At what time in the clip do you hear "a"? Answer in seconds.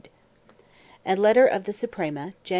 1.05-1.15